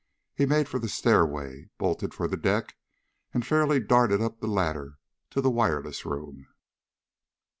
He 0.33 0.47
made 0.47 0.67
for 0.67 0.79
the 0.79 0.89
stairway, 0.89 1.69
bolted 1.77 2.11
for 2.11 2.27
the 2.27 2.35
deck, 2.35 2.75
and 3.35 3.45
fairly 3.45 3.79
darted 3.79 4.19
up 4.19 4.39
the 4.39 4.47
ladder 4.47 4.97
to 5.29 5.41
the 5.41 5.51
wireless 5.51 6.07
room. 6.07 6.47